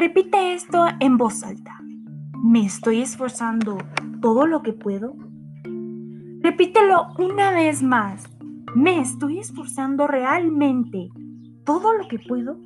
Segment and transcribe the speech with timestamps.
[0.00, 1.78] Repite esto en voz alta.
[2.42, 3.76] ¿Me estoy esforzando
[4.22, 5.14] todo lo que puedo?
[6.40, 8.24] Repítelo una vez más.
[8.74, 11.10] ¿Me estoy esforzando realmente
[11.66, 12.56] todo lo que puedo?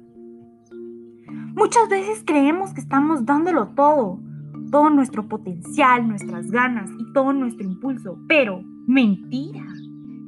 [1.56, 4.20] Muchas veces creemos que estamos dándolo todo,
[4.70, 9.66] todo nuestro potencial, nuestras ganas y todo nuestro impulso, pero mentira.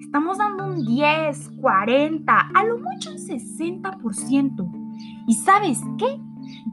[0.00, 4.70] Estamos dando un 10, 40, a lo mucho un 60%.
[5.28, 6.20] ¿Y sabes qué?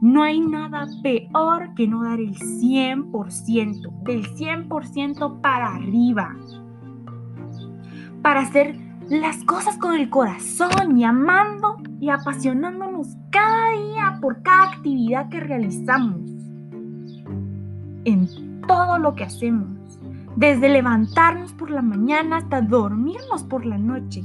[0.00, 6.36] No hay nada peor que no dar el 100%, del 100% para arriba.
[8.22, 8.76] Para hacer
[9.08, 15.40] las cosas con el corazón y amando y apasionándonos cada día por cada actividad que
[15.40, 16.20] realizamos.
[18.04, 19.98] En todo lo que hacemos,
[20.36, 24.24] desde levantarnos por la mañana hasta dormirnos por la noche,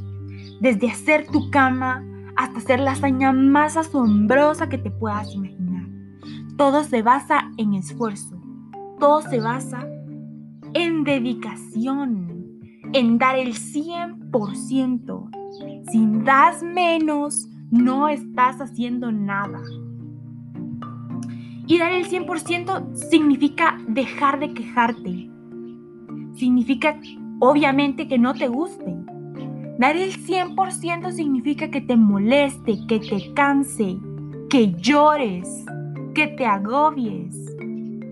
[0.59, 2.03] desde hacer tu cama
[2.39, 5.85] hasta hacer la hazaña más asombrosa que te puedas imaginar.
[6.55, 8.41] Todo se basa en esfuerzo,
[8.97, 9.85] todo se basa
[10.73, 12.47] en dedicación,
[12.93, 15.29] en dar el 100%.
[15.91, 19.59] Si das menos, no estás haciendo nada.
[21.67, 25.29] Y dar el 100% significa dejar de quejarte.
[26.35, 26.97] Significa,
[27.41, 28.95] obviamente, que no te guste
[29.79, 33.97] Dar el 100% significa que te moleste, que te canse,
[34.49, 35.63] que llores,
[36.13, 37.33] que te agobies.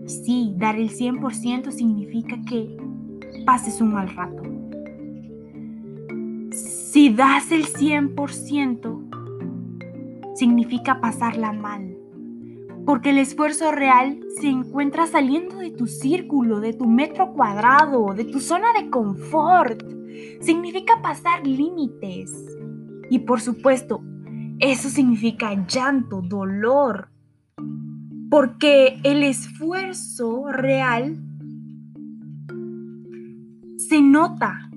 [0.06, 2.78] Sí, dar el 100% significa que
[3.46, 4.44] pases un mal rato.
[6.54, 11.98] Si das el 100%, significa pasarla mal.
[12.86, 18.24] Porque el esfuerzo real se encuentra saliendo de tu círculo, de tu metro cuadrado, de
[18.24, 19.98] tu zona de confort
[20.42, 22.32] significa pasar límites.
[23.10, 24.04] Y por supuesto,
[24.60, 27.10] eso significa llanto, dolor,
[28.30, 31.18] porque el esfuerzo real
[33.78, 34.70] se nota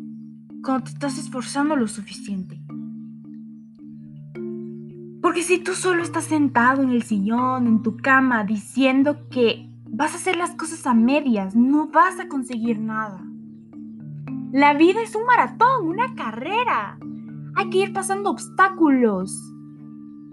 [0.62, 2.60] cuando te estás esforzando lo suficiente.
[5.22, 10.12] Porque si tú solo estás sentado en el sillón, en tu cama, diciendo que vas
[10.12, 13.29] a hacer las cosas a medias, no vas a conseguir nada.
[14.52, 16.98] La vida es un maratón, una carrera.
[17.54, 19.32] Hay que ir pasando obstáculos.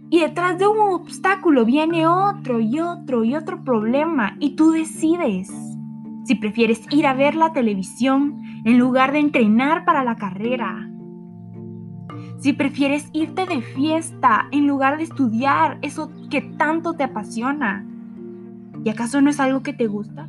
[0.09, 5.51] Y detrás de un obstáculo viene otro y otro y otro problema y tú decides
[6.25, 10.89] si prefieres ir a ver la televisión en lugar de entrenar para la carrera.
[12.39, 17.85] Si prefieres irte de fiesta en lugar de estudiar eso que tanto te apasiona.
[18.83, 20.27] ¿Y acaso no es algo que te gusta?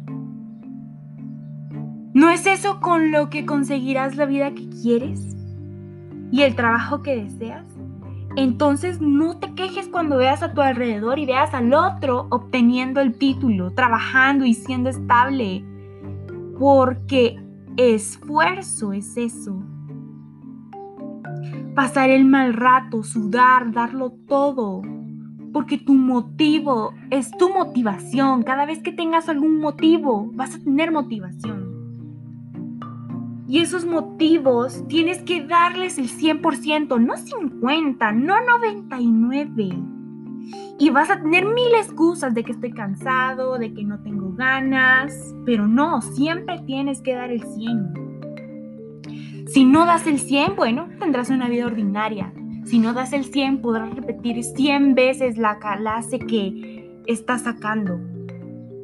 [2.19, 5.37] ¿No es eso con lo que conseguirás la vida que quieres
[6.33, 7.65] y el trabajo que deseas?
[8.35, 13.17] Entonces no te quejes cuando veas a tu alrededor y veas al otro obteniendo el
[13.17, 15.65] título, trabajando y siendo estable,
[16.59, 17.41] porque
[17.77, 19.63] esfuerzo es eso.
[21.77, 24.83] Pasar el mal rato, sudar, darlo todo,
[25.53, 28.43] porque tu motivo es tu motivación.
[28.43, 31.78] Cada vez que tengas algún motivo, vas a tener motivación.
[33.49, 39.71] Y esos motivos tienes que darles el 100%, no 50, no 99.
[40.79, 45.35] Y vas a tener mil excusas de que estoy cansado, de que no tengo ganas,
[45.47, 48.09] pero no, siempre tienes que dar el 100.
[49.47, 52.35] Si no das el 100, bueno, tendrás una vida ordinaria.
[52.67, 57.99] Si no das el 100, podrás repetir 100 veces la clase que estás sacando.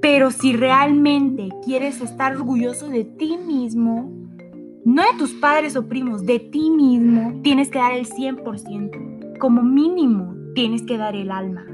[0.00, 4.23] Pero si realmente quieres estar orgulloso de ti mismo,
[4.84, 9.38] no de tus padres o primos, de ti mismo, tienes que dar el 100%.
[9.38, 11.66] Como mínimo, tienes que dar el alma.